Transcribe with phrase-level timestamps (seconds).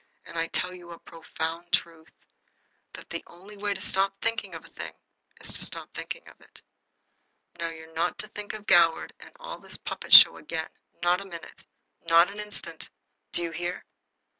[0.25, 2.11] And I tell you a profound truth:
[2.93, 4.93] that the only way to stop thinking of a thing
[5.39, 6.59] is to stop thinking of it.
[7.59, 10.69] Now, you're not to think of Goward and all this puppet show again.
[11.03, 11.65] Not a minute.
[12.09, 12.89] Not an instant.
[13.31, 13.85] Do you hear?"